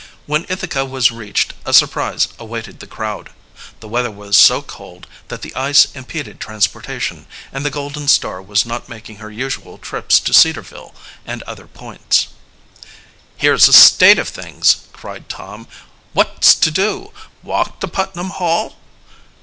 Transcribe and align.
When 0.25 0.47
Ithaca 0.49 0.83
was 0.83 1.11
reached 1.11 1.53
a 1.63 1.73
surprise 1.73 2.27
awaited 2.39 2.79
the 2.79 2.87
crowd. 2.87 3.29
The 3.81 3.87
weather 3.87 4.09
was 4.09 4.35
so 4.35 4.63
cold 4.63 5.05
that 5.27 5.43
the 5.43 5.53
ice 5.53 5.85
impeded 5.93 6.39
transportation, 6.39 7.27
and 7.53 7.63
the 7.63 7.69
Golden 7.69 8.07
Star 8.07 8.41
was 8.41 8.65
not 8.65 8.89
making 8.89 9.17
her 9.17 9.29
usual 9.29 9.77
trips 9.77 10.19
to 10.21 10.33
Cedarville 10.33 10.95
and 11.23 11.43
other 11.43 11.67
points. 11.67 12.29
"Here's 13.37 13.67
a 13.67 13.73
state 13.73 14.17
of 14.17 14.27
things!" 14.29 14.87
cried, 14.91 15.29
Tom. 15.29 15.67
"What's 16.13 16.55
to 16.55 16.71
do 16.71 17.11
walk 17.43 17.79
to 17.81 17.87
Putnam 17.87 18.31
Hall?" 18.31 18.77